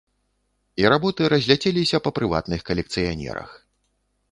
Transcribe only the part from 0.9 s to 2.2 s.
работы разляцеліся па